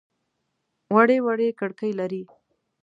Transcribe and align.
وړې 0.95 1.17
وړې 1.25 1.49
کړکۍ 1.59 1.91
لري. 1.99 2.23